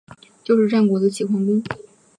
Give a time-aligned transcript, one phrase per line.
[0.43, 1.63] 就是战国的齐桓公。